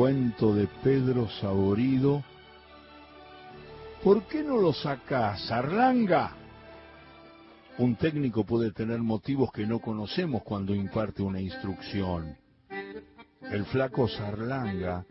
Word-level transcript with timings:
cuento 0.00 0.54
de 0.54 0.66
Pedro 0.82 1.28
Saborido. 1.28 2.24
¿Por 4.02 4.22
qué 4.28 4.42
no 4.42 4.56
lo 4.56 4.72
sacás, 4.72 5.50
Arlanga? 5.50 6.32
Un 7.76 7.96
técnico 7.96 8.46
puede 8.46 8.72
tener 8.72 9.00
motivos 9.00 9.52
que 9.52 9.66
no 9.66 9.78
conocemos 9.78 10.42
cuando 10.42 10.74
imparte 10.74 11.22
una 11.22 11.38
instrucción. 11.38 12.34
El 13.42 13.66
flaco 13.66 14.08
Sarlanga 14.08 15.04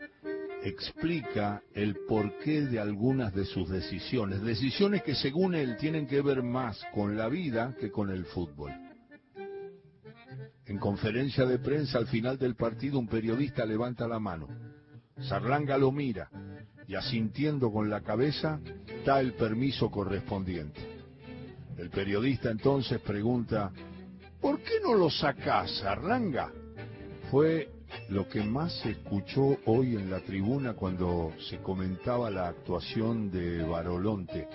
explica 0.64 1.62
el 1.76 1.96
porqué 2.08 2.62
de 2.62 2.80
algunas 2.80 3.32
de 3.36 3.46
sus 3.46 3.70
decisiones, 3.70 4.42
decisiones 4.42 5.04
que 5.04 5.14
según 5.14 5.54
él 5.54 5.78
tienen 5.78 6.08
que 6.08 6.24
ver 6.24 6.42
más 6.42 6.82
con 6.96 7.16
la 7.16 7.30
vida 7.30 7.76
que 7.80 7.92
con 7.92 8.10
el 8.10 8.26
fútbol. 8.26 8.72
En 10.66 10.80
conferencia 10.80 11.46
de 11.46 11.60
prensa 11.60 12.00
al 12.00 12.08
final 12.08 12.40
del 12.40 12.56
partido 12.56 12.98
un 12.98 13.08
periodista 13.08 13.68
levanta 13.68 14.08
la 14.08 14.20
mano. 14.20 14.69
Sarlanga 15.22 15.78
lo 15.78 15.92
mira 15.92 16.30
y 16.88 16.96
asintiendo 16.96 17.72
con 17.72 17.90
la 17.90 18.02
cabeza 18.02 18.60
da 19.06 19.20
el 19.20 19.34
permiso 19.34 19.92
correspondiente. 19.92 20.82
El 21.78 21.90
periodista 21.90 22.50
entonces 22.50 23.00
pregunta, 23.00 23.72
¿por 24.42 24.60
qué 24.60 24.80
no 24.82 24.96
lo 24.96 25.10
sacás, 25.10 25.72
Sarlanga? 25.78 26.52
Fue 27.32 27.70
lo 28.10 28.28
que 28.28 28.42
más 28.42 28.74
se 28.82 28.92
escuchó 28.92 29.58
hoy 29.66 29.96
en 29.96 30.10
la 30.10 30.20
tribuna 30.20 30.74
cuando 30.74 31.32
se 31.50 31.58
comentaba 31.60 32.30
la 32.30 32.48
actuación 32.48 33.32
de 33.32 33.64
Barolonte. 33.64 34.48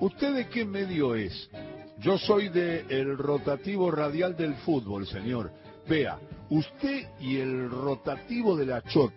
¿Usted 0.00 0.34
de 0.34 0.48
qué 0.48 0.64
medio 0.64 1.14
es? 1.14 1.50
Yo 1.98 2.18
soy 2.18 2.48
de 2.48 2.84
el 2.88 3.16
rotativo 3.16 3.90
radial 3.90 4.36
del 4.36 4.54
fútbol, 4.56 5.06
señor. 5.06 5.50
Vea, 5.88 6.18
usted 6.50 7.08
y 7.20 7.36
el 7.36 7.70
rotativo 7.70 8.56
de 8.56 8.66
la 8.66 8.82
Chot. 8.82 9.12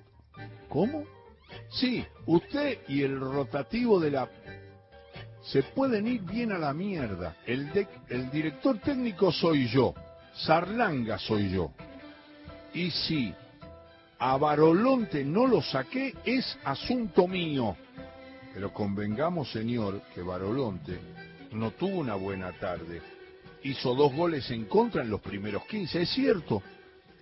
¿Cómo? 0.69 1.03
Sí, 1.71 2.05
usted 2.27 2.79
y 2.87 3.01
el 3.01 3.19
rotativo 3.19 3.99
de 3.99 4.11
la... 4.11 4.29
Se 5.41 5.63
pueden 5.63 6.07
ir 6.07 6.21
bien 6.21 6.51
a 6.51 6.57
la 6.57 6.73
mierda. 6.73 7.37
El, 7.45 7.71
director 8.31 8.77
técnico 8.79 9.31
soy 9.31 9.67
yo. 9.67 9.93
Sarlanga 10.33 11.17
soy 11.17 11.49
yo. 11.49 11.71
Y 12.73 12.91
si 12.91 13.33
a 14.19 14.37
Barolonte 14.37 15.23
no 15.23 15.47
lo 15.47 15.61
saqué, 15.61 16.13
es 16.23 16.57
asunto 16.63 17.27
mío. 17.27 17.75
Pero 18.53 18.71
convengamos, 18.71 19.51
señor, 19.51 20.01
que 20.13 20.21
Barolonte 20.21 20.99
no 21.51 21.71
tuvo 21.71 21.97
una 21.97 22.15
buena 22.15 22.51
tarde. 22.59 23.01
Hizo 23.63 23.95
dos 23.95 24.13
goles 24.13 24.49
en 24.51 24.65
contra 24.65 25.01
en 25.01 25.09
los 25.09 25.21
primeros 25.21 25.65
15, 25.65 26.01
es 26.01 26.09
cierto. 26.09 26.61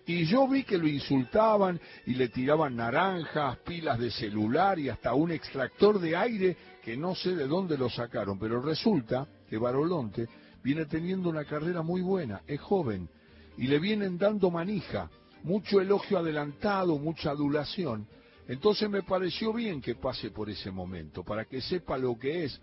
Y 0.07 0.25
yo 0.25 0.47
vi 0.47 0.63
que 0.63 0.77
lo 0.77 0.87
insultaban 0.87 1.79
y 2.05 2.15
le 2.15 2.29
tiraban 2.29 2.77
naranjas, 2.77 3.57
pilas 3.57 3.99
de 3.99 4.09
celular 4.09 4.79
y 4.79 4.89
hasta 4.89 5.13
un 5.13 5.31
extractor 5.31 5.99
de 5.99 6.15
aire 6.15 6.57
que 6.81 6.95
no 6.95 7.13
sé 7.13 7.35
de 7.35 7.45
dónde 7.45 7.77
lo 7.77 7.89
sacaron. 7.89 8.39
Pero 8.39 8.61
resulta 8.61 9.27
que 9.49 9.57
Barolonte 9.57 10.27
viene 10.63 10.85
teniendo 10.85 11.29
una 11.29 11.43
carrera 11.43 11.81
muy 11.81 12.01
buena, 12.01 12.41
es 12.47 12.59
joven 12.61 13.09
y 13.57 13.67
le 13.67 13.79
vienen 13.79 14.17
dando 14.17 14.49
manija 14.49 15.09
mucho 15.43 15.81
elogio 15.81 16.17
adelantado, 16.17 16.97
mucha 16.97 17.31
adulación. 17.31 18.07
Entonces 18.47 18.89
me 18.89 19.03
pareció 19.03 19.53
bien 19.53 19.81
que 19.81 19.95
pase 19.95 20.31
por 20.31 20.49
ese 20.49 20.71
momento, 20.71 21.23
para 21.23 21.45
que 21.45 21.61
sepa 21.61 21.97
lo 21.97 22.17
que 22.17 22.45
es 22.45 22.61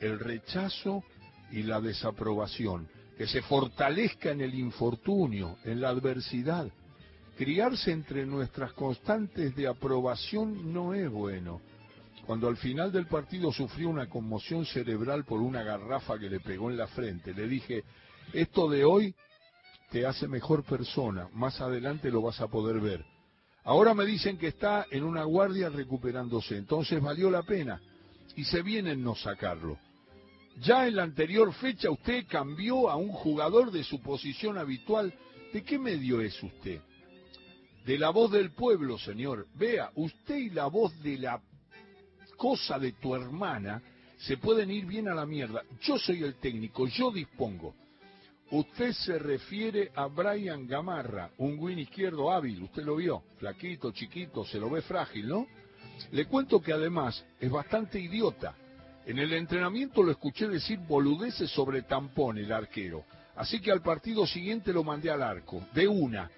el 0.00 0.18
rechazo 0.18 1.04
y 1.50 1.62
la 1.62 1.80
desaprobación, 1.80 2.88
que 3.16 3.26
se 3.26 3.42
fortalezca 3.42 4.30
en 4.30 4.40
el 4.40 4.54
infortunio, 4.54 5.56
en 5.64 5.80
la 5.80 5.90
adversidad. 5.90 6.70
Criarse 7.42 7.90
entre 7.90 8.24
nuestras 8.24 8.72
constantes 8.72 9.56
de 9.56 9.66
aprobación 9.66 10.72
no 10.72 10.94
es 10.94 11.10
bueno. 11.10 11.60
Cuando 12.24 12.46
al 12.46 12.56
final 12.56 12.92
del 12.92 13.08
partido 13.08 13.50
sufrió 13.50 13.88
una 13.88 14.08
conmoción 14.08 14.64
cerebral 14.64 15.24
por 15.24 15.40
una 15.40 15.64
garrafa 15.64 16.20
que 16.20 16.30
le 16.30 16.38
pegó 16.38 16.70
en 16.70 16.76
la 16.76 16.86
frente, 16.86 17.34
le 17.34 17.48
dije, 17.48 17.82
esto 18.32 18.70
de 18.70 18.84
hoy 18.84 19.12
te 19.90 20.06
hace 20.06 20.28
mejor 20.28 20.62
persona. 20.62 21.28
Más 21.32 21.60
adelante 21.60 22.12
lo 22.12 22.22
vas 22.22 22.40
a 22.40 22.46
poder 22.46 22.78
ver. 22.78 23.04
Ahora 23.64 23.92
me 23.92 24.06
dicen 24.06 24.38
que 24.38 24.46
está 24.46 24.86
en 24.92 25.02
una 25.02 25.24
guardia 25.24 25.68
recuperándose, 25.68 26.56
entonces 26.56 27.02
valió 27.02 27.28
la 27.28 27.42
pena. 27.42 27.80
Y 28.36 28.44
se 28.44 28.62
vienen 28.62 29.02
no 29.02 29.16
sacarlo. 29.16 29.80
Ya 30.60 30.86
en 30.86 30.94
la 30.94 31.02
anterior 31.02 31.52
fecha 31.54 31.90
usted 31.90 32.24
cambió 32.28 32.88
a 32.88 32.94
un 32.94 33.10
jugador 33.10 33.72
de 33.72 33.82
su 33.82 34.00
posición 34.00 34.58
habitual. 34.58 35.12
¿De 35.52 35.64
qué 35.64 35.76
medio 35.76 36.20
es 36.20 36.40
usted? 36.40 36.80
De 37.84 37.98
la 37.98 38.10
voz 38.10 38.30
del 38.30 38.52
pueblo, 38.52 38.98
señor. 38.98 39.46
Vea, 39.54 39.90
usted 39.96 40.36
y 40.36 40.50
la 40.50 40.66
voz 40.66 41.00
de 41.02 41.18
la 41.18 41.40
cosa 42.36 42.78
de 42.78 42.92
tu 42.92 43.14
hermana 43.14 43.82
se 44.18 44.36
pueden 44.36 44.70
ir 44.70 44.86
bien 44.86 45.08
a 45.08 45.14
la 45.14 45.26
mierda. 45.26 45.62
Yo 45.82 45.98
soy 45.98 46.22
el 46.22 46.36
técnico, 46.36 46.86
yo 46.86 47.10
dispongo. 47.10 47.74
Usted 48.52 48.92
se 48.92 49.18
refiere 49.18 49.90
a 49.94 50.06
Brian 50.06 50.66
Gamarra, 50.66 51.30
un 51.38 51.58
win 51.58 51.78
izquierdo 51.78 52.30
hábil, 52.30 52.62
usted 52.62 52.84
lo 52.84 52.96
vio, 52.96 53.22
flaquito, 53.38 53.92
chiquito, 53.92 54.44
se 54.44 54.58
lo 54.58 54.68
ve 54.68 54.82
frágil, 54.82 55.26
¿no? 55.26 55.46
Le 56.10 56.26
cuento 56.26 56.60
que 56.60 56.72
además 56.72 57.24
es 57.40 57.50
bastante 57.50 57.98
idiota. 57.98 58.54
En 59.06 59.18
el 59.18 59.32
entrenamiento 59.32 60.02
lo 60.02 60.12
escuché 60.12 60.48
decir 60.48 60.78
boludeces 60.80 61.50
sobre 61.50 61.82
tampón 61.82 62.38
el 62.38 62.52
arquero. 62.52 63.04
Así 63.34 63.60
que 63.60 63.72
al 63.72 63.80
partido 63.80 64.26
siguiente 64.26 64.72
lo 64.72 64.84
mandé 64.84 65.10
al 65.10 65.22
arco, 65.22 65.62
de 65.74 65.88
una. 65.88 66.30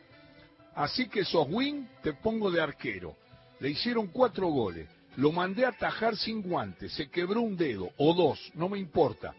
Así 0.74 1.08
que 1.08 1.24
sos 1.24 1.46
win, 1.50 1.88
te 2.02 2.14
pongo 2.14 2.50
de 2.50 2.60
arquero. 2.60 3.16
Le 3.60 3.70
hicieron 3.70 4.08
cuatro 4.08 4.48
goles. 4.48 4.88
Lo 5.16 5.30
mandé 5.30 5.64
a 5.64 5.68
atajar 5.68 6.16
sin 6.16 6.42
guantes, 6.42 6.92
se 6.92 7.08
quebró 7.08 7.40
un 7.40 7.56
dedo, 7.56 7.90
o 7.98 8.14
dos, 8.14 8.50
no 8.54 8.68
me 8.68 8.78
importa. 8.78 9.32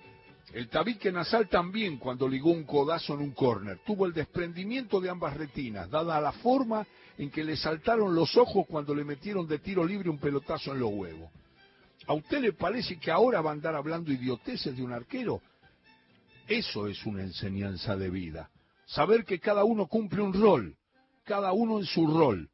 El 0.53 0.69
tabique 0.69 1.11
nasal 1.11 1.49
también 1.49 1.97
cuando 1.97 2.29
ligó 2.29 2.51
un 2.51 2.63
codazo 2.63 3.13
en 3.15 3.19
un 3.19 3.31
córner. 3.31 3.79
Tuvo 3.85 4.05
el 4.05 4.13
desprendimiento 4.13 5.01
de 5.01 5.09
ambas 5.09 5.35
retinas, 5.35 5.89
dada 5.89 6.21
la 6.21 6.31
forma 6.31 6.87
en 7.17 7.29
que 7.29 7.43
le 7.43 7.57
saltaron 7.57 8.15
los 8.15 8.37
ojos 8.37 8.65
cuando 8.69 8.95
le 8.95 9.03
metieron 9.03 9.47
de 9.47 9.59
tiro 9.59 9.83
libre 9.83 10.09
un 10.09 10.17
pelotazo 10.17 10.71
en 10.71 10.79
los 10.79 10.91
huevos. 10.93 11.29
¿A 12.07 12.13
usted 12.13 12.39
le 12.39 12.53
parece 12.53 12.97
que 12.97 13.11
ahora 13.11 13.41
va 13.41 13.49
a 13.49 13.53
andar 13.53 13.75
hablando 13.75 14.13
idioteces 14.13 14.77
de 14.77 14.83
un 14.83 14.93
arquero? 14.93 15.41
Eso 16.47 16.87
es 16.87 17.05
una 17.05 17.23
enseñanza 17.23 17.97
de 17.97 18.09
vida. 18.09 18.49
Saber 18.85 19.25
que 19.25 19.39
cada 19.39 19.65
uno 19.65 19.87
cumple 19.87 20.21
un 20.21 20.31
rol, 20.31 20.77
cada 21.25 21.51
uno 21.51 21.79
en 21.79 21.85
su 21.85 22.07
rol. 22.07 22.49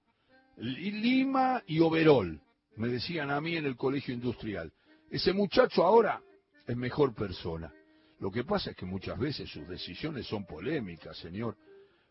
Lima 0.57 1.61
y 1.67 1.79
Overol, 1.79 2.41
me 2.77 2.87
decían 2.87 3.29
a 3.29 3.41
mí 3.41 3.55
en 3.55 3.65
el 3.65 3.75
colegio 3.75 4.13
industrial. 4.13 4.71
Ese 5.09 5.33
muchacho 5.33 5.83
ahora 5.83 6.21
es 6.65 6.75
mejor 6.75 7.13
persona. 7.13 7.71
Lo 8.19 8.31
que 8.31 8.43
pasa 8.43 8.71
es 8.71 8.75
que 8.75 8.85
muchas 8.85 9.19
veces 9.19 9.49
sus 9.49 9.67
decisiones 9.67 10.27
son 10.27 10.45
polémicas, 10.45 11.17
señor. 11.17 11.57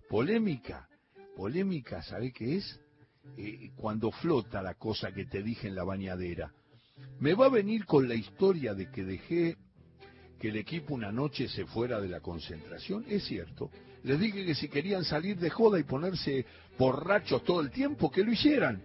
Polémica, 0.08 0.88
polémica, 1.36 2.02
¿sabe 2.02 2.32
qué 2.32 2.56
es? 2.56 2.80
Eh, 3.36 3.70
cuando 3.76 4.10
flota 4.10 4.60
la 4.60 4.74
cosa 4.74 5.12
que 5.12 5.24
te 5.24 5.42
dije 5.42 5.68
en 5.68 5.74
la 5.74 5.84
bañadera. 5.84 6.52
Me 7.20 7.34
va 7.34 7.46
a 7.46 7.50
venir 7.50 7.86
con 7.86 8.08
la 8.08 8.14
historia 8.14 8.74
de 8.74 8.90
que 8.90 9.04
dejé 9.04 9.56
que 10.40 10.48
el 10.48 10.56
equipo 10.56 10.94
una 10.94 11.12
noche 11.12 11.48
se 11.48 11.66
fuera 11.66 12.00
de 12.00 12.08
la 12.08 12.20
concentración. 12.20 13.04
Es 13.08 13.24
cierto. 13.24 13.70
Les 14.02 14.18
dije 14.18 14.46
que 14.46 14.54
si 14.54 14.68
querían 14.68 15.04
salir 15.04 15.38
de 15.38 15.50
joda 15.50 15.78
y 15.78 15.82
ponerse 15.82 16.46
borrachos 16.78 17.44
todo 17.44 17.60
el 17.60 17.70
tiempo, 17.70 18.10
que 18.10 18.24
lo 18.24 18.32
hicieran. 18.32 18.82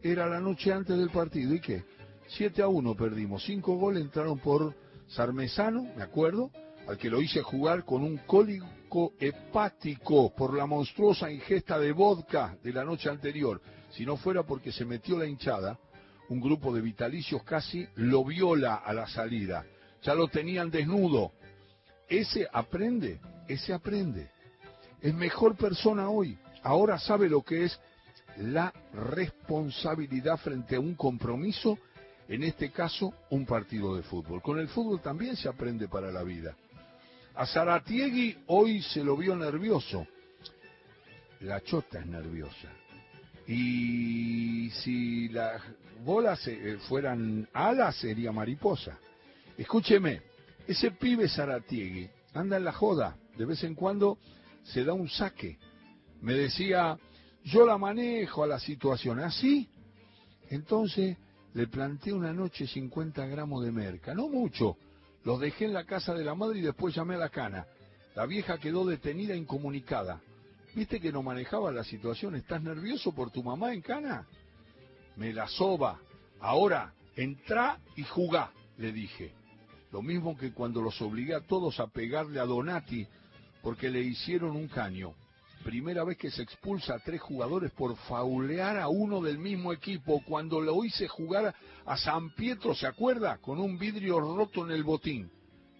Era 0.00 0.28
la 0.28 0.40
noche 0.40 0.72
antes 0.72 0.96
del 0.96 1.10
partido. 1.10 1.52
¿Y 1.52 1.60
qué? 1.60 1.82
7 2.28 2.62
a 2.62 2.68
1 2.68 2.94
perdimos. 2.94 3.44
Cinco 3.44 3.74
goles 3.76 4.02
entraron 4.02 4.38
por 4.38 4.74
Sarmesano, 5.08 5.82
me 5.96 6.04
acuerdo, 6.04 6.52
al 6.86 6.96
que 6.96 7.10
lo 7.10 7.20
hice 7.20 7.42
jugar 7.42 7.84
con 7.84 8.04
un 8.04 8.18
cólico 8.18 9.14
hepático 9.18 10.32
por 10.36 10.56
la 10.56 10.66
monstruosa 10.66 11.32
ingesta 11.32 11.80
de 11.80 11.90
vodka 11.90 12.56
de 12.62 12.72
la 12.72 12.84
noche 12.84 13.10
anterior. 13.10 13.60
Si 13.90 14.06
no 14.06 14.16
fuera 14.16 14.44
porque 14.44 14.70
se 14.70 14.84
metió 14.84 15.18
la 15.18 15.26
hinchada, 15.26 15.80
un 16.28 16.40
grupo 16.40 16.72
de 16.72 16.80
vitalicios 16.80 17.42
casi 17.42 17.88
lo 17.96 18.24
viola 18.24 18.76
a 18.76 18.92
la 18.92 19.08
salida. 19.08 19.64
Ya 20.02 20.14
lo 20.14 20.28
tenían 20.28 20.70
desnudo. 20.70 21.32
Ese 22.08 22.46
aprende, 22.52 23.20
ese 23.48 23.72
aprende. 23.72 24.30
Es 25.00 25.14
mejor 25.14 25.56
persona 25.56 26.08
hoy. 26.08 26.38
Ahora 26.62 26.98
sabe 26.98 27.28
lo 27.28 27.42
que 27.42 27.64
es 27.64 27.78
la 28.38 28.72
responsabilidad 28.92 30.36
frente 30.38 30.76
a 30.76 30.80
un 30.80 30.94
compromiso 30.94 31.78
en 32.28 32.42
este 32.42 32.70
caso 32.70 33.14
un 33.30 33.46
partido 33.46 33.96
de 33.96 34.02
fútbol. 34.02 34.42
Con 34.42 34.58
el 34.58 34.68
fútbol 34.68 35.00
también 35.00 35.36
se 35.36 35.48
aprende 35.48 35.88
para 35.88 36.10
la 36.10 36.22
vida. 36.22 36.56
A 37.34 37.46
Zaratiegui 37.46 38.36
hoy 38.46 38.82
se 38.82 39.04
lo 39.04 39.16
vio 39.16 39.36
nervioso. 39.36 40.06
La 41.40 41.60
chota 41.60 42.00
es 42.00 42.06
nerviosa. 42.06 42.68
Y 43.46 44.70
si 44.70 45.28
las 45.28 45.62
bolas 46.04 46.44
eh, 46.48 46.78
fueran 46.88 47.48
alas, 47.52 47.96
sería 47.96 48.32
mariposa. 48.32 48.98
Escúcheme, 49.56 50.22
ese 50.66 50.90
pibe 50.90 51.28
Zaratiegui 51.28 52.08
anda 52.34 52.56
en 52.56 52.64
la 52.64 52.72
joda. 52.72 53.16
De 53.36 53.44
vez 53.44 53.62
en 53.64 53.74
cuando 53.74 54.18
se 54.64 54.84
da 54.84 54.92
un 54.92 55.08
saque. 55.08 55.58
Me 56.20 56.34
decía, 56.34 56.98
yo 57.44 57.66
la 57.66 57.78
manejo 57.78 58.42
a 58.42 58.46
la 58.46 58.58
situación. 58.58 59.20
¿Así? 59.20 59.68
¿Ah, 59.70 60.46
Entonces 60.50 61.16
le 61.54 61.66
planté 61.68 62.12
una 62.12 62.32
noche 62.32 62.66
50 62.66 63.26
gramos 63.26 63.64
de 63.64 63.72
merca, 63.72 64.14
no 64.14 64.28
mucho. 64.28 64.76
Los 65.24 65.40
dejé 65.40 65.64
en 65.64 65.72
la 65.72 65.84
casa 65.84 66.14
de 66.14 66.24
la 66.24 66.34
madre 66.34 66.58
y 66.58 66.62
después 66.62 66.94
llamé 66.94 67.14
a 67.14 67.18
la 67.18 67.30
cana. 67.30 67.66
La 68.14 68.26
vieja 68.26 68.58
quedó 68.58 68.84
detenida 68.84 69.34
incomunicada. 69.34 70.20
¿Viste 70.74 71.00
que 71.00 71.10
no 71.10 71.22
manejaba 71.22 71.72
la 71.72 71.84
situación? 71.84 72.34
¿Estás 72.36 72.62
nervioso 72.62 73.12
por 73.12 73.30
tu 73.30 73.42
mamá 73.42 73.72
en 73.72 73.80
cana? 73.80 74.26
Me 75.16 75.32
la 75.32 75.48
soba. 75.48 75.98
Ahora, 76.40 76.92
entra 77.16 77.80
y 77.96 78.02
jugá, 78.04 78.52
le 78.76 78.92
dije. 78.92 79.32
Lo 79.96 80.02
mismo 80.02 80.36
que 80.36 80.52
cuando 80.52 80.82
los 80.82 81.00
obligué 81.00 81.34
a 81.34 81.40
todos 81.40 81.80
a 81.80 81.86
pegarle 81.86 82.38
a 82.38 82.44
Donati 82.44 83.06
porque 83.62 83.88
le 83.88 84.02
hicieron 84.02 84.54
un 84.54 84.68
caño. 84.68 85.14
Primera 85.64 86.04
vez 86.04 86.18
que 86.18 86.30
se 86.30 86.42
expulsa 86.42 86.96
a 86.96 86.98
tres 86.98 87.18
jugadores 87.22 87.72
por 87.72 87.96
faulear 87.96 88.76
a 88.76 88.88
uno 88.88 89.22
del 89.22 89.38
mismo 89.38 89.72
equipo. 89.72 90.22
Cuando 90.26 90.60
lo 90.60 90.84
hice 90.84 91.08
jugar 91.08 91.54
a 91.86 91.96
San 91.96 92.28
Pietro, 92.34 92.74
¿se 92.74 92.86
acuerda? 92.86 93.38
Con 93.38 93.58
un 93.58 93.78
vidrio 93.78 94.20
roto 94.20 94.66
en 94.66 94.72
el 94.72 94.84
botín. 94.84 95.30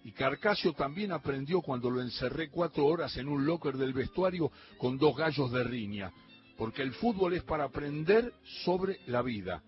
Y 0.03 0.11
Carcasio 0.13 0.73
también 0.73 1.11
aprendió 1.11 1.61
cuando 1.61 1.91
lo 1.91 2.01
encerré 2.01 2.49
cuatro 2.49 2.87
horas 2.87 3.15
en 3.17 3.27
un 3.27 3.45
locker 3.45 3.77
del 3.77 3.93
vestuario 3.93 4.51
con 4.79 4.97
dos 4.97 5.15
gallos 5.15 5.51
de 5.51 5.63
riña. 5.63 6.11
Porque 6.57 6.81
el 6.81 6.93
fútbol 6.93 7.35
es 7.35 7.43
para 7.43 7.65
aprender 7.65 8.33
sobre 8.65 8.97
la 9.05 9.21
vida. 9.21 9.61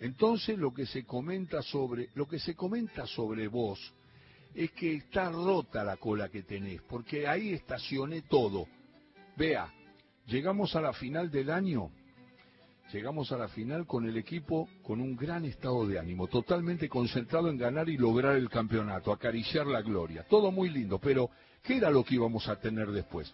Entonces 0.00 0.58
lo 0.58 0.72
que 0.72 0.86
se 0.86 1.04
comenta 1.04 1.62
sobre, 1.62 2.10
lo 2.14 2.26
que 2.26 2.38
se 2.38 2.54
comenta 2.54 3.06
sobre 3.06 3.48
vos 3.48 3.92
es 4.54 4.70
que 4.72 4.94
está 4.94 5.30
rota 5.30 5.84
la 5.84 5.96
cola 5.96 6.28
que 6.28 6.42
tenés, 6.42 6.82
porque 6.82 7.26
ahí 7.26 7.52
estacioné 7.52 8.22
todo. 8.22 8.66
Vea, 9.36 9.72
llegamos 10.26 10.74
a 10.76 10.80
la 10.80 10.92
final 10.92 11.30
del 11.30 11.50
año, 11.50 11.90
llegamos 12.92 13.30
a 13.32 13.38
la 13.38 13.48
final 13.48 13.86
con 13.86 14.08
el 14.08 14.16
equipo 14.16 14.68
con 14.82 15.00
un 15.00 15.16
gran 15.16 15.44
estado 15.44 15.86
de 15.86 15.98
ánimo, 15.98 16.28
totalmente 16.28 16.88
concentrado 16.88 17.50
en 17.50 17.58
ganar 17.58 17.88
y 17.88 17.96
lograr 17.96 18.36
el 18.36 18.48
campeonato, 18.48 19.12
acariciar 19.12 19.66
la 19.66 19.82
gloria. 19.82 20.24
Todo 20.28 20.52
muy 20.52 20.70
lindo, 20.70 20.98
pero 20.98 21.30
¿qué 21.62 21.76
era 21.76 21.90
lo 21.90 22.04
que 22.04 22.14
íbamos 22.14 22.48
a 22.48 22.56
tener 22.60 22.88
después? 22.88 23.32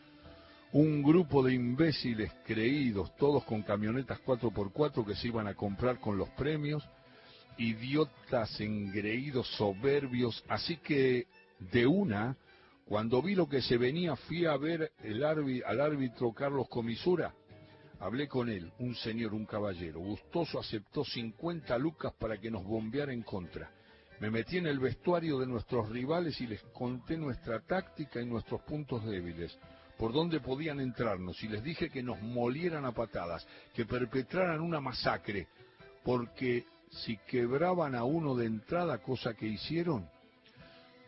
Un 0.75 1.05
grupo 1.05 1.45
de 1.45 1.55
imbéciles 1.55 2.33
creídos, 2.45 3.15
todos 3.15 3.45
con 3.45 3.63
camionetas 3.63 4.19
4x4 4.27 5.07
que 5.07 5.15
se 5.15 5.29
iban 5.29 5.47
a 5.47 5.55
comprar 5.55 6.01
con 6.01 6.19
los 6.19 6.29
premios, 6.31 6.83
idiotas 7.59 8.61
engreídos, 8.61 9.47
soberbios, 9.57 10.43
así 10.49 10.79
que 10.79 11.29
de 11.61 11.87
una, 11.87 12.37
cuando 12.87 13.23
vi 13.23 13.37
lo 13.37 13.49
que 13.49 13.63
se 13.63 13.77
venía, 13.77 14.17
fui 14.17 14.47
a 14.47 14.57
ver 14.57 14.91
el 15.05 15.23
al 15.23 15.81
árbitro 15.81 16.33
Carlos 16.33 16.67
Comisura. 16.69 17.33
Hablé 18.01 18.27
con 18.27 18.49
él, 18.49 18.73
un 18.81 18.97
señor, 18.97 19.33
un 19.33 19.47
caballero. 19.47 20.01
Gustoso 20.01 20.59
aceptó 20.59 21.05
50 21.05 21.79
lucas 21.79 22.15
para 22.19 22.41
que 22.41 22.51
nos 22.51 22.65
bombeara 22.65 23.13
en 23.13 23.23
contra. 23.23 23.71
Me 24.19 24.29
metí 24.29 24.59
en 24.59 24.67
el 24.67 24.81
vestuario 24.81 25.39
de 25.39 25.47
nuestros 25.47 25.89
rivales 25.89 26.41
y 26.41 26.49
les 26.49 26.65
conté 26.73 27.17
nuestra 27.17 27.61
táctica 27.61 28.21
y 28.21 28.27
nuestros 28.27 28.61
puntos 28.63 29.05
débiles, 29.05 29.57
por 29.99 30.13
dónde 30.13 30.41
podían 30.41 30.81
entrarnos, 30.81 31.43
y 31.43 31.49
les 31.49 31.63
dije 31.63 31.91
que 31.91 32.03
nos 32.03 32.21
molieran 32.21 32.85
a 32.85 32.93
patadas, 32.93 33.47
que 33.75 33.85
perpetraran 33.85 34.61
una 34.61 34.81
masacre, 34.81 35.49
porque 36.03 36.65
si 36.91 37.17
quebraban 37.29 37.95
a 37.95 38.05
uno 38.05 38.35
de 38.35 38.47
entrada, 38.47 38.99
cosa 38.99 39.35
que 39.35 39.47
hicieron, 39.47 40.09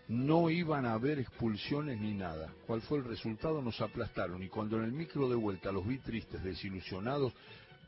no 0.08 0.50
iban 0.50 0.86
a 0.86 0.92
haber 0.92 1.18
expulsiones 1.18 2.00
ni 2.00 2.14
nada. 2.14 2.52
¿Cuál 2.66 2.80
fue 2.82 2.98
el 2.98 3.04
resultado? 3.04 3.60
Nos 3.60 3.80
aplastaron. 3.80 4.42
Y 4.42 4.48
cuando 4.48 4.76
en 4.76 4.84
el 4.84 4.92
micro 4.92 5.28
de 5.28 5.34
vuelta 5.34 5.72
los 5.72 5.86
vi 5.86 5.98
tristes, 5.98 6.42
desilusionados, 6.42 7.32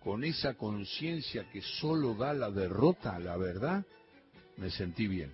con 0.01 0.25
esa 0.25 0.55
conciencia 0.55 1.49
que 1.51 1.61
solo 1.61 2.15
da 2.15 2.33
la 2.33 2.51
derrota 2.51 3.19
la 3.19 3.37
verdad, 3.37 3.85
me 4.57 4.71
sentí 4.71 5.07
bien. 5.07 5.33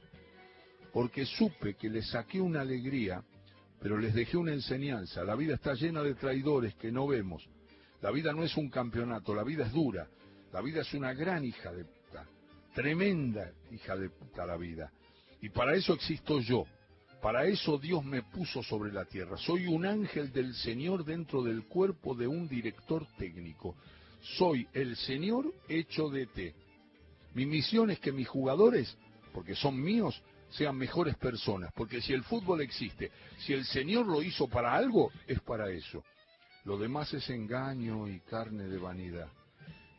Porque 0.93 1.27
supe 1.27 1.75
que 1.75 1.89
les 1.89 2.09
saqué 2.11 2.41
una 2.41 2.61
alegría, 2.61 3.23
pero 3.85 3.99
les 3.99 4.15
dejé 4.15 4.39
una 4.39 4.55
enseñanza. 4.55 5.23
La 5.25 5.37
vida 5.37 5.57
está 5.57 5.75
llena 5.75 6.03
de 6.03 6.15
traidores 6.15 6.75
que 6.77 6.91
no 6.91 7.07
vemos. 7.07 7.47
La 8.01 8.11
vida 8.11 8.33
no 8.33 8.43
es 8.43 8.57
un 8.57 8.71
campeonato, 8.71 9.35
la 9.35 9.45
vida 9.45 9.67
es 9.67 9.73
dura. 9.73 10.09
La 10.55 10.63
vida 10.63 10.81
es 10.81 10.95
una 10.95 11.13
gran 11.13 11.45
hija 11.45 11.71
de 11.71 11.85
Tremenda 12.75 13.53
hija 13.71 13.95
de 13.95 14.09
puta 14.09 14.47
la 14.47 14.57
vida. 14.57 14.91
Y 15.43 15.51
para 15.51 15.75
eso 15.75 15.93
existo 15.93 16.41
yo. 16.41 16.65
Para 17.21 17.45
eso 17.45 17.77
Dios 17.77 18.03
me 18.03 18.23
puso 18.23 18.63
sobre 18.63 18.91
la 18.91 19.05
tierra. 19.05 19.37
Soy 19.37 19.67
un 19.67 19.85
ángel 19.85 20.33
del 20.33 20.55
Señor 20.55 21.05
dentro 21.05 21.43
del 21.43 21.65
cuerpo 21.65 22.15
de 22.15 22.27
un 22.27 22.49
director 22.49 23.07
técnico. 23.19 23.77
Soy 24.39 24.67
el 24.73 24.97
Señor 24.97 25.53
hecho 25.69 26.09
de 26.09 26.25
té. 26.29 26.55
Mi 27.35 27.45
misión 27.45 27.91
es 27.91 28.01
que 28.01 28.13
mis 28.13 28.29
jugadores, 28.29 28.97
porque 29.35 29.55
son 29.55 29.79
míos, 29.79 30.23
sean 30.57 30.77
mejores 30.77 31.17
personas. 31.17 31.73
Porque 31.75 32.01
si 32.01 32.13
el 32.13 32.25
fútbol 32.25 32.61
existe, 32.61 33.11
si 33.39 33.53
el 33.53 33.65
Señor 33.65 34.07
lo 34.07 34.23
hizo 34.23 34.49
para 34.49 34.75
algo, 34.75 35.11
es 35.27 35.41
para 35.41 35.71
eso. 35.71 36.03
Lo 36.65 36.79
demás 36.79 37.13
es 37.13 37.29
engaño 37.31 38.09
y 38.09 38.21
carne 38.21 38.65
de 38.65 38.79
vanidad. 38.79 39.29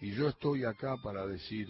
Y 0.01 0.11
yo 0.11 0.29
estoy 0.29 0.65
acá 0.65 0.95
para 1.03 1.25
decir, 1.25 1.67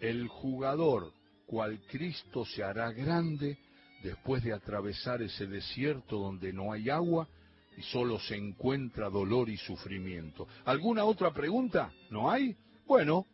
el 0.00 0.26
jugador, 0.28 1.12
cual 1.46 1.80
Cristo 1.88 2.44
se 2.44 2.62
hará 2.62 2.92
grande 2.92 3.58
después 4.02 4.42
de 4.42 4.52
atravesar 4.52 5.22
ese 5.22 5.46
desierto 5.46 6.18
donde 6.18 6.52
no 6.52 6.72
hay 6.72 6.90
agua 6.90 7.28
y 7.76 7.82
solo 7.82 8.18
se 8.18 8.36
encuentra 8.36 9.10
dolor 9.10 9.48
y 9.48 9.56
sufrimiento. 9.56 10.46
¿Alguna 10.64 11.04
otra 11.04 11.32
pregunta? 11.32 11.92
¿No 12.10 12.30
hay? 12.30 12.56
Bueno, 12.86 13.26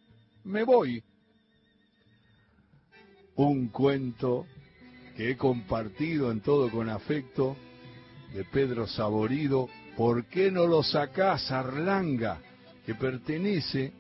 me 0.44 0.64
voy. 0.64 1.02
Un 3.36 3.68
cuento 3.68 4.46
que 5.18 5.32
he 5.32 5.36
compartido 5.36 6.30
en 6.30 6.40
todo 6.42 6.70
con 6.70 6.88
afecto 6.88 7.56
de 8.32 8.44
Pedro 8.44 8.86
Saborido, 8.86 9.68
¿por 9.96 10.26
qué 10.26 10.52
no 10.52 10.68
lo 10.68 10.84
sacás, 10.84 11.50
Arlanga? 11.50 12.40
que 12.86 12.94
pertenece 12.94 13.92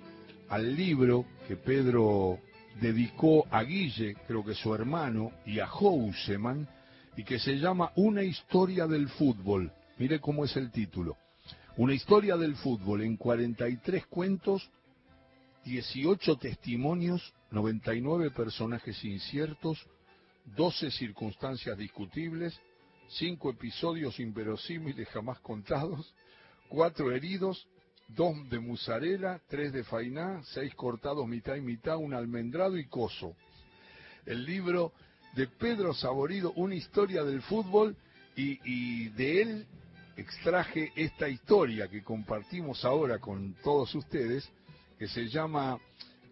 al 0.48 0.76
libro 0.76 1.26
que 1.48 1.56
Pedro 1.56 2.38
dedicó 2.80 3.48
a 3.50 3.64
Guille, 3.64 4.14
creo 4.28 4.44
que 4.44 4.54
su 4.54 4.72
hermano, 4.72 5.32
y 5.44 5.58
a 5.58 5.66
Houseman, 5.66 6.68
y 7.16 7.24
que 7.24 7.40
se 7.40 7.58
llama 7.58 7.90
Una 7.96 8.22
historia 8.22 8.86
del 8.86 9.08
fútbol. 9.08 9.72
Mire 9.98 10.20
cómo 10.20 10.44
es 10.44 10.56
el 10.56 10.70
título. 10.70 11.16
Una 11.78 11.94
historia 11.94 12.36
del 12.36 12.54
fútbol 12.54 13.02
en 13.02 13.16
43 13.16 14.06
cuentos, 14.06 14.70
18 15.64 16.36
testimonios, 16.36 17.34
99 17.50 18.30
personajes 18.30 19.04
inciertos, 19.04 19.84
12 20.56 20.90
circunstancias 20.90 21.76
discutibles, 21.76 22.58
5 23.10 23.50
episodios 23.50 24.20
inverosímiles 24.20 25.08
jamás 25.08 25.38
contados, 25.40 26.14
4 26.68 27.12
heridos, 27.12 27.66
dos 28.08 28.48
de 28.48 28.58
musarela, 28.58 29.40
tres 29.48 29.72
de 29.72 29.84
fainá, 29.84 30.42
seis 30.44 30.74
cortados 30.74 31.26
mitad 31.28 31.56
y 31.56 31.60
mitad, 31.60 31.96
un 31.96 32.14
almendrado 32.14 32.78
y 32.78 32.86
coso. 32.86 33.36
El 34.24 34.44
libro 34.44 34.92
de 35.34 35.46
Pedro 35.46 35.94
Saborido, 35.94 36.52
una 36.52 36.74
historia 36.74 37.22
del 37.22 37.42
fútbol, 37.42 37.96
y, 38.34 39.08
de 39.10 39.42
él 39.42 39.66
extraje 40.16 40.92
esta 40.94 41.28
historia 41.28 41.88
que 41.88 42.04
compartimos 42.04 42.84
ahora 42.84 43.18
con 43.18 43.54
todos 43.64 43.92
ustedes, 43.96 44.48
que 44.96 45.08
se 45.08 45.28
llama, 45.28 45.78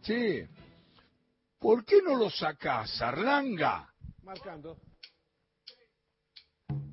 che, 0.03 0.49
¿por 1.59 1.85
qué 1.85 2.01
no 2.03 2.15
lo 2.15 2.31
sacás, 2.31 3.03
Arlanga? 3.03 3.93
Marcando. 4.27 4.77